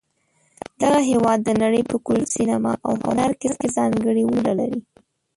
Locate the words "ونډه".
4.25-4.53